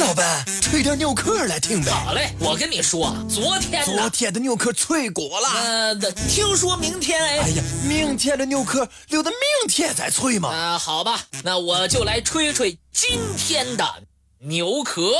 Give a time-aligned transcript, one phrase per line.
[0.00, 1.92] 老板，吹点牛壳来听呗。
[1.92, 5.48] 好嘞，我跟你说，昨天昨天的牛壳脆骨了。
[5.62, 5.94] 呃，
[6.26, 7.38] 听说明天哎。
[7.40, 10.48] 哎呀，明天的牛壳留到明天再吹嘛。
[10.48, 13.84] 啊，好吧，那我就来吹吹今天的
[14.38, 15.12] 牛壳。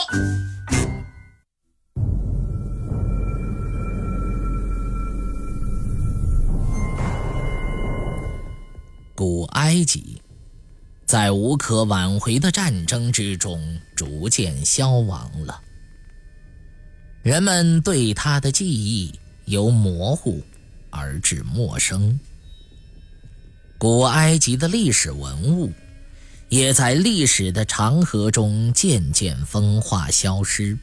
[9.14, 10.22] 古埃及。
[11.10, 15.60] 在无可挽回的战争之中，逐渐消亡了。
[17.20, 19.12] 人们对他的记忆
[19.46, 20.40] 由模糊
[20.88, 22.16] 而至陌生。
[23.76, 25.72] 古埃及的历史文物，
[26.48, 30.78] 也在历史的长河中渐渐风化消失。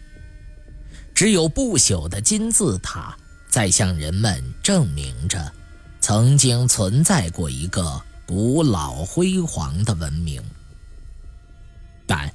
[1.16, 3.17] 只有不朽的金字塔，
[3.49, 5.49] 在向人们证明着，
[6.02, 8.02] 曾经存在过一个。
[8.27, 10.44] 古老辉煌的文明，
[12.05, 12.30] 但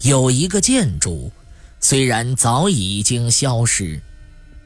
[0.00, 1.30] 有一个建筑，
[1.78, 4.00] 虽然早已经消失，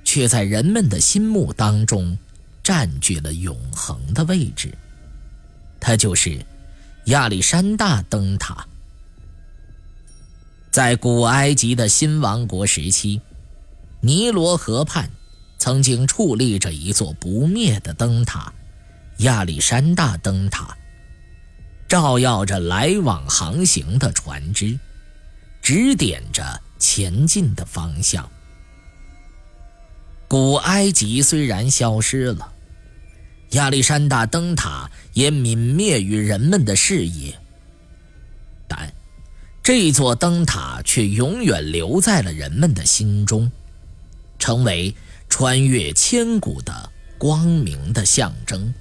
[0.04, 2.16] 却在人们的心目当中
[2.62, 4.72] 占据了永恒的位置。
[5.80, 6.40] 它就是
[7.06, 8.64] 亚历山大灯塔。
[10.70, 13.20] 在古埃及的新王国时期，
[14.00, 15.10] 尼罗河畔
[15.58, 18.52] 曾经矗立着一座不灭的灯塔。
[19.18, 20.76] 亚历山大灯塔
[21.88, 24.78] 照耀着来往航行的船只，
[25.62, 28.28] 指点着前进的方向。
[30.28, 32.52] 古埃及虽然消失了，
[33.50, 37.36] 亚历山大灯塔也泯灭于人们的视野，
[38.68, 38.92] 但
[39.62, 43.50] 这座灯塔却永远留在了人们的心中，
[44.38, 44.94] 成为
[45.28, 48.72] 穿越千古的光明的象征。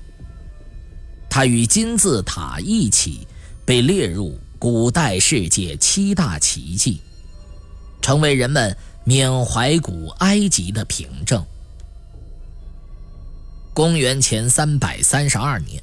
[1.38, 3.28] 它与金字塔一起
[3.64, 7.00] 被列入古代世界七大奇迹，
[8.02, 11.46] 成为人们缅怀古埃及的凭证。
[13.72, 15.80] 公元前三百三十二年，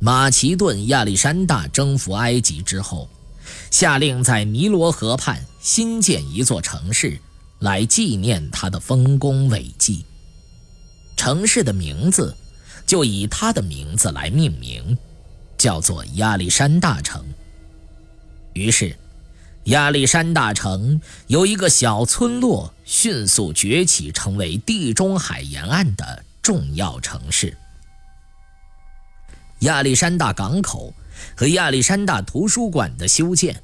[0.00, 3.08] 马其顿亚历山大征服埃及之后，
[3.70, 7.16] 下令在尼罗河畔新建一座城市，
[7.60, 10.04] 来纪念他的丰功伟绩。
[11.16, 12.36] 城市的名字。
[12.86, 14.96] 就以他的名字来命名，
[15.56, 17.24] 叫做亚历山大城。
[18.52, 18.94] 于是，
[19.64, 27.56] 亚历山大城由一个小村落迅速崛起，成为地中海沿岸的重要城市。
[29.60, 30.92] 亚历山大港口
[31.34, 33.62] 和亚历山大图书馆的修建，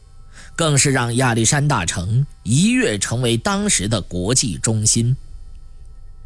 [0.56, 5.14] 更是让亚历山大城一跃成为当时的国际中心，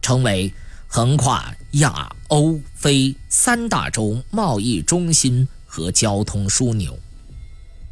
[0.00, 0.54] 成为。
[0.97, 6.97] 横跨亚欧非三大洲贸易中心和交通枢纽，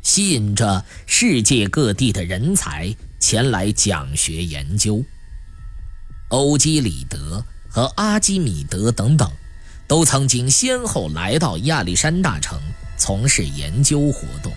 [0.03, 5.03] 吸引着世界各地的人才前来讲学研究。
[6.29, 9.29] 欧几里德和阿基米德等等，
[9.89, 12.57] 都曾经先后来到亚历山大城
[12.97, 14.53] 从事研究活动。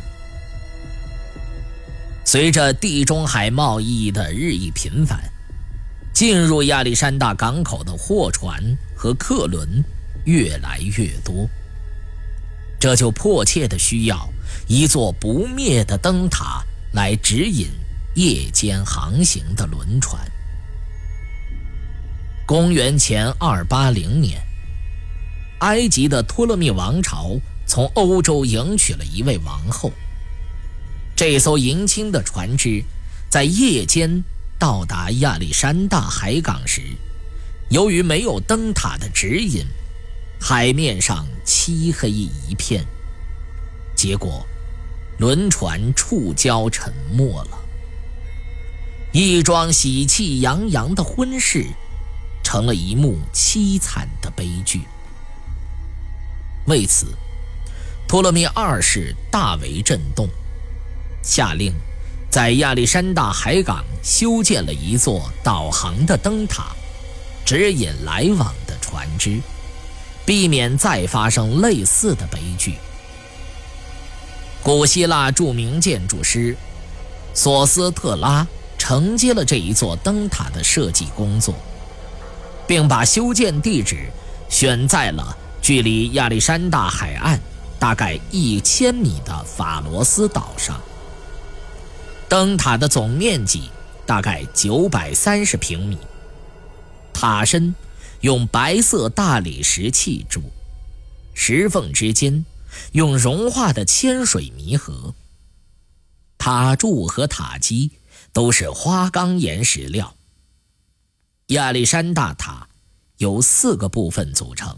[2.23, 5.34] 随着地中海贸易的日益频繁。
[6.15, 8.63] 进入亚历山大港口的货船
[8.95, 9.83] 和客轮
[10.23, 11.45] 越来越多，
[12.79, 14.29] 这就迫切的需要
[14.65, 17.67] 一座不灭的灯塔来指引
[18.13, 20.25] 夜间航行的轮船。
[22.45, 24.41] 公元前二八零年，
[25.59, 27.35] 埃及的托勒密王朝
[27.67, 29.91] 从欧洲迎娶了一位王后。
[31.13, 32.81] 这艘迎亲的船只
[33.29, 34.23] 在夜间。
[34.57, 36.81] 到达亚历山大海港时，
[37.69, 39.65] 由于没有灯塔的指引，
[40.39, 42.85] 海面上漆黑一片。
[43.95, 44.45] 结果，
[45.19, 47.57] 轮船触礁沉没了。
[49.11, 51.65] 一桩喜气洋洋的婚事，
[52.43, 54.81] 成了一幕凄惨的悲剧。
[56.67, 57.07] 为此，
[58.07, 60.27] 托勒密二世大为震动，
[61.21, 61.73] 下令。
[62.35, 66.65] 在亚历山大海港修建了一座导航的灯塔，
[67.45, 69.39] 指引来往的船只，
[70.25, 72.73] 避免再发生类似的悲剧。
[74.61, 76.57] 古希腊著名建筑师
[77.33, 78.45] 索斯特拉
[78.77, 81.55] 承接了这一座灯塔的设计工作，
[82.67, 84.11] 并把修建地址
[84.49, 87.39] 选在了距离亚历山大海岸
[87.79, 90.77] 大概一千米的法罗斯岛上。
[92.27, 93.69] 灯塔的总面积
[94.05, 95.97] 大概九百三十平米，
[97.13, 97.73] 塔身
[98.21, 100.41] 用白色大理石砌筑，
[101.33, 102.45] 石缝之间
[102.93, 105.13] 用融化的铅水弥合。
[106.37, 107.91] 塔柱和塔基
[108.33, 110.15] 都是花岗岩石料。
[111.47, 112.67] 亚历山大塔
[113.17, 114.75] 由四个部分组成，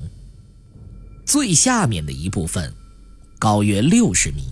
[1.25, 2.73] 最下面的一部分
[3.39, 4.51] 高约六十米，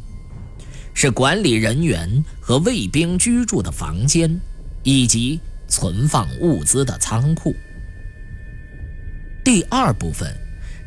[0.95, 4.39] 是管理人员和卫兵居住的房间，
[4.81, 7.53] 以及存放物资的仓库。
[9.44, 10.33] 第二部分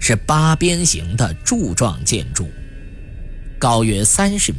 [0.01, 2.49] 是八边形的柱状建筑，
[3.59, 4.59] 高约三十米。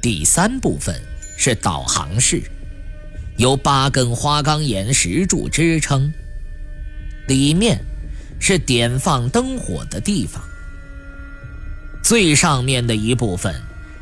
[0.00, 1.00] 第三部分
[1.36, 2.42] 是导航室。
[3.36, 6.12] 由八根花岗岩石柱支撑，
[7.28, 7.78] 里面
[8.40, 10.42] 是点放灯火的地方。
[12.02, 13.54] 最上面的一部分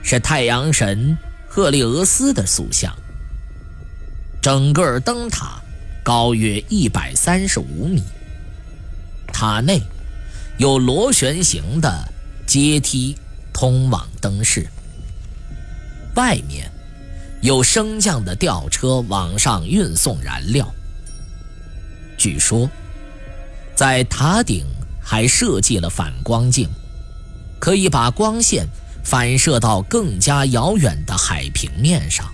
[0.03, 1.17] 是太阳神
[1.49, 2.95] 赫利俄斯的塑像。
[4.43, 5.61] 整个灯塔
[6.03, 8.03] 高约一百三十五米，
[9.33, 9.83] 塔内
[10.59, 12.09] 有螺旋形的
[12.47, 13.17] 阶梯
[13.53, 14.67] 通往灯室，
[16.15, 16.71] 外面。
[17.43, 20.71] 有升降的吊车往上运送燃料。
[22.19, 22.69] 据说，
[23.75, 24.67] 在塔顶
[25.03, 26.69] 还设计了反光镜，
[27.59, 28.69] 可以把光线
[29.11, 32.33] 反射到更加遥远的海平面上。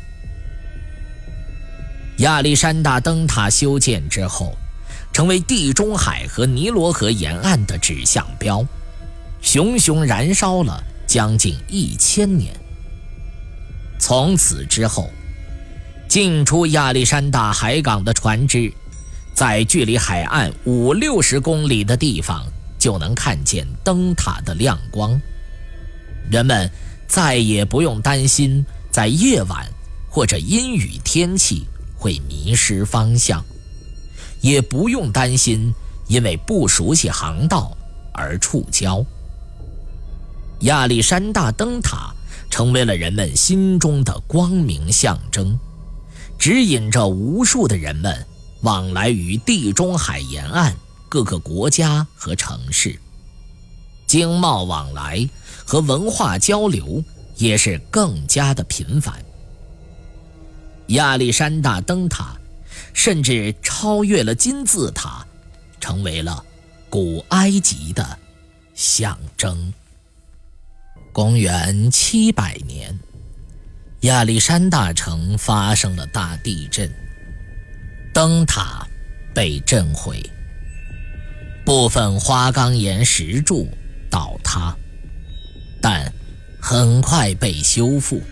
[2.19, 4.55] 亚历山大灯塔修建之后，
[5.11, 8.62] 成为地中海和尼罗河沿岸的指向标，
[9.40, 12.55] 熊熊燃烧了将近一千年。
[13.99, 15.08] 从此之后，
[16.06, 18.70] 进出亚历山大海港的船只，
[19.32, 22.44] 在距离海岸五六十公里的地方
[22.78, 25.19] 就能看见灯塔的亮光。
[26.31, 26.70] 人们
[27.06, 29.67] 再也不用担心在夜晚
[30.08, 33.44] 或者阴雨天气会迷失方向，
[34.40, 35.73] 也不用担心
[36.08, 37.76] 因为不熟悉航道
[38.12, 39.05] 而触礁。
[40.61, 42.12] 亚历山大灯塔。
[42.49, 45.58] 成为了人们心中的光明象征，
[46.38, 48.25] 指引着无数的人们
[48.62, 50.75] 往来于地中海沿岸
[51.08, 52.99] 各个国家和城市，
[54.06, 55.28] 经贸往来
[55.64, 57.02] 和文化交流
[57.36, 59.14] 也是更加的频繁。
[60.88, 62.36] 亚历山大灯塔
[62.92, 65.26] 甚至超越了金字塔，
[65.80, 66.44] 成为了
[66.88, 68.18] 古埃及的
[68.74, 69.72] 象征。
[71.12, 72.96] 公元七百年，
[74.02, 76.88] 亚历山大城发生了大地震，
[78.14, 78.86] 灯塔
[79.34, 80.22] 被震毁，
[81.64, 83.66] 部分花岗岩石柱
[84.10, 84.76] 倒塌，
[85.80, 86.12] 但
[86.60, 88.22] 很快被修复。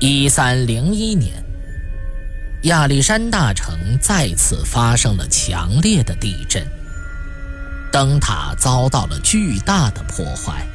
[0.00, 1.42] 一三零一年，
[2.64, 6.66] 亚历山大城再次发生了强烈的地震，
[7.92, 10.66] 灯塔遭到了巨大的破坏。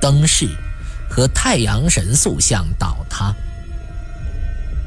[0.00, 0.48] 灯饰
[1.08, 3.32] 和太阳神塑像倒塌，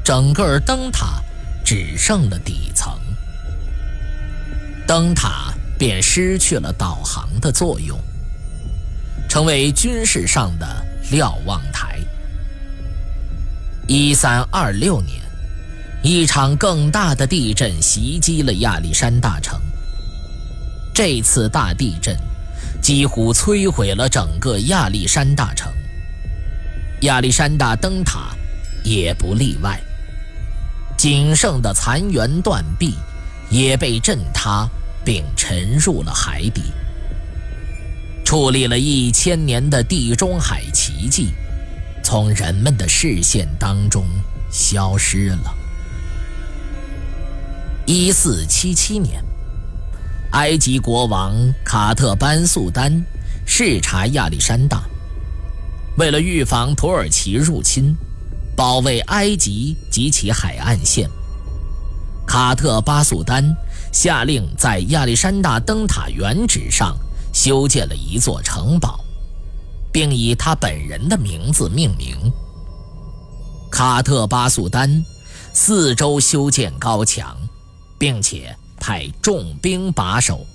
[0.04, 1.22] 整个灯塔
[1.64, 2.92] 只剩了底层，
[4.86, 5.45] 灯塔
[5.78, 7.98] 便失去了导航的作用，
[9.28, 10.66] 成为军事上的
[11.10, 11.98] 瞭望台。
[13.86, 15.20] 一三二六年，
[16.02, 19.60] 一场更大的地震袭击了亚历山大城，
[20.94, 22.16] 这次大地震。
[22.82, 25.72] 几乎摧毁了整个亚历山大城，
[27.00, 28.28] 亚历山大灯塔
[28.84, 29.80] 也不例外。
[30.96, 32.94] 仅剩的残垣断壁
[33.50, 34.68] 也被震塌，
[35.06, 36.64] 并沉入了海底。
[38.24, 41.28] 矗立了一千年的地中海奇迹，
[42.02, 44.04] 从人们的视线当中
[44.50, 45.54] 消失了。
[47.86, 49.24] 一四七七年。
[50.32, 51.32] 埃及国王
[51.64, 52.92] 卡特班素丹
[53.46, 54.82] 视察亚历山大，
[55.96, 57.96] 为了预防土耳其入侵，
[58.54, 61.08] 保卫埃及及其海岸线，
[62.26, 63.56] 卡特巴素丹
[63.96, 66.94] 下令在亚历山大灯塔原址上
[67.32, 69.00] 修建了一座城堡，
[69.90, 72.14] 并以他本人的名字命名。
[73.72, 75.02] 卡特巴素丹
[75.54, 77.34] 四周修建高墙，
[77.98, 78.54] 并且。
[78.78, 80.46] 派重兵把守，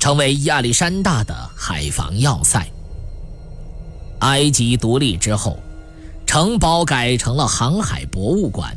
[0.00, 2.66] 成为亚历山大的海防要塞。
[4.20, 5.58] 埃及独立之后，
[6.24, 8.74] 城堡改成了航海博物馆，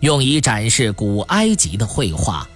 [0.00, 2.46] 用以展示古埃及的绘画、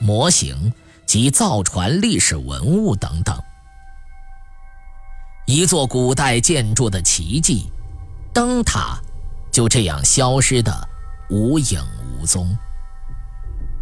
[0.00, 0.72] 模型
[1.06, 3.38] 及造船历史文物等等。
[5.46, 7.70] 一座古代建筑的奇迹——
[8.34, 8.98] 灯塔，
[9.52, 10.88] 就这样消失的
[11.28, 11.80] 无影
[12.18, 12.56] 无踪。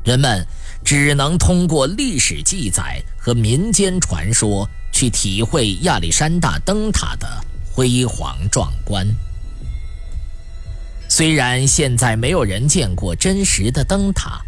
[0.04, 0.46] 人们。
[0.84, 7.28] 只能通过历史记载和民间传说去体会亚历山大灯塔的
[7.72, 9.06] 辉煌壮观。
[11.08, 14.40] 虽然现在没有人见过真实的灯塔，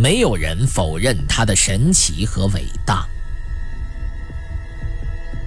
[0.00, 3.06] 没有人否认它的神奇和伟大。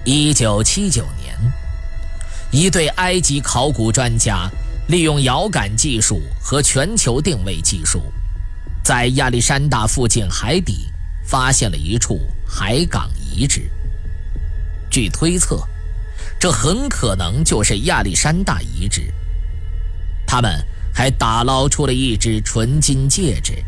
[0.04, 1.36] 一九七九年，
[2.52, 4.48] 一对埃及考古专家
[4.86, 8.00] 利用遥感技术和全球定位技术，
[8.84, 10.88] 在亚历山大附近海底
[11.24, 13.68] 发现了一处海港遗址。
[14.88, 15.66] 据推测，
[16.38, 19.12] 这很可能就是亚历山大遗址。
[20.24, 23.64] 他们还打捞出了一只纯金戒指，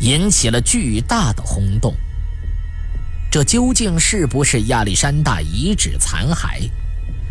[0.00, 1.94] 引起了巨大的轰动。
[3.30, 6.68] 这究竟是不是亚历山大遗址残骸，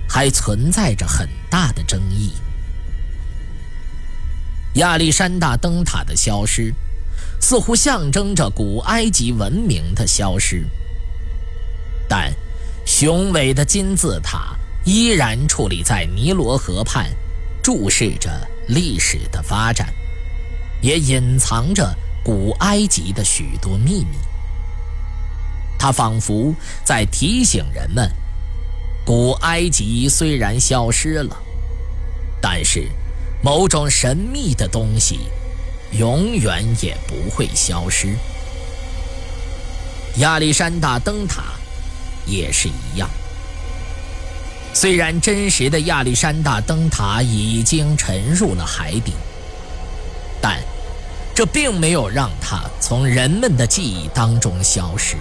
[0.08, 2.34] 还存在着很大的争议。
[4.76, 6.74] 亚历山大灯塔的消失，
[7.42, 10.66] 似乎象征着古埃及文明的消失。
[12.08, 12.34] 但
[12.86, 17.10] 雄伟的金字塔依然矗立在尼罗河畔，
[17.62, 18.32] 注视着
[18.68, 19.94] 历史的发展，
[20.82, 21.94] 也隐藏着
[22.30, 24.16] 古埃及的许多秘密。
[25.80, 28.08] 它仿佛在提醒人们：
[29.04, 31.36] 古埃及虽然消失了，
[32.40, 32.88] 但是
[33.42, 35.22] 某种神秘的东西
[35.94, 38.16] 永远也不会消失。
[40.18, 41.46] 亚历山大灯塔
[42.28, 43.10] 也是一样。
[44.72, 49.14] 虽然真实的亚历山大灯塔已经沉入了海底，
[50.40, 50.62] 但
[51.40, 55.16] 这并没有让他从人们的记忆当中消失。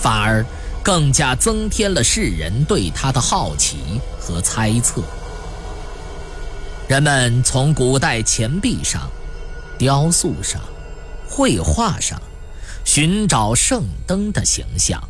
[0.00, 0.42] 反而
[0.82, 5.02] 更加增添了世人对他的好奇和猜测。
[6.88, 9.10] 人们从古代钱币上、
[9.76, 10.62] 雕塑上、
[11.28, 12.18] 绘画上
[12.82, 15.06] 寻找圣灯的形象，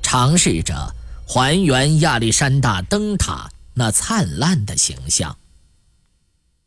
[0.00, 0.94] 尝试着
[1.26, 5.36] 还原亚历山大灯塔那灿烂的形象。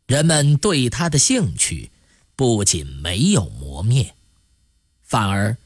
[0.06, 1.90] 人们对他的兴趣
[2.36, 4.14] 不仅没有磨灭，
[5.02, 5.56] 反而。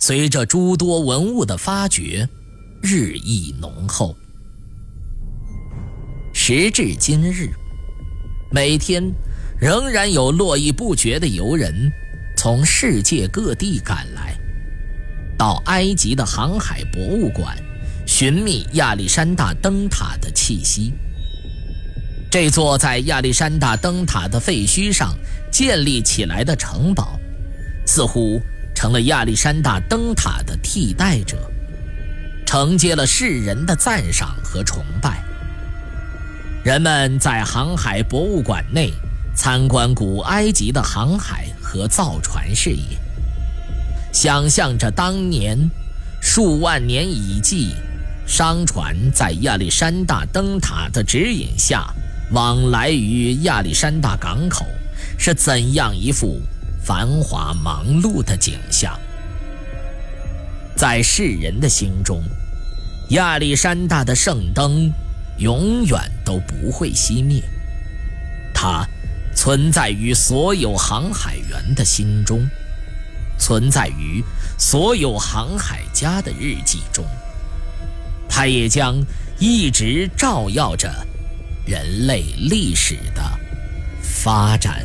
[0.00, 2.28] 随着诸多文物的发掘，
[2.82, 4.14] 日益浓厚。
[6.32, 7.50] 时至今日，
[8.52, 9.02] 每天
[9.58, 11.90] 仍然有络绎不绝的游人
[12.36, 14.36] 从世界各地赶来，
[15.36, 17.56] 到埃及的航海博物馆
[18.06, 20.92] 寻觅亚历山大灯塔的气息。
[22.30, 25.16] 这座在亚历山大灯塔的废墟上
[25.50, 27.18] 建立起来的城堡，
[27.86, 28.40] 似乎。
[28.74, 31.36] 成了亚历山大灯塔的替代者，
[32.46, 35.20] 承接了世人的赞赏和崇拜。
[36.62, 38.92] 人们在航海博物馆内
[39.34, 42.96] 参观古埃及的航海和造船事业，
[44.12, 45.58] 想象着当年
[46.22, 47.74] 数万年以计，
[48.28, 51.92] 商船在亚历山大灯塔的指引下
[52.32, 54.66] 往来于亚历山大港口
[55.18, 56.40] 是怎样一幅。
[56.80, 58.98] 繁华忙碌的景象，
[60.74, 62.22] 在世人的心中，
[63.10, 64.90] 亚历山大的圣灯
[65.36, 67.42] 永远都不会熄灭。
[68.54, 68.88] 它
[69.34, 72.48] 存在于所有航海员的心中，
[73.38, 74.24] 存在于
[74.56, 77.04] 所有航海家的日记中。
[78.30, 78.96] 它也将
[79.38, 80.90] 一直照耀着
[81.68, 83.22] 人类历史的
[84.00, 84.82] 发展。